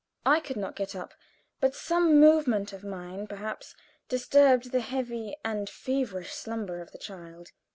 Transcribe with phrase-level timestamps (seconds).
[0.25, 1.13] I could not get up,
[1.59, 3.75] but some movement of mine, perhaps,
[4.09, 7.51] disturbed the heavy and feverish slumber of the child.